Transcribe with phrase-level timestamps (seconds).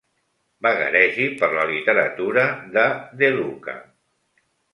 [0.65, 2.47] Vagaregi per la literatura
[2.79, 2.87] de
[3.21, 3.79] De Luca.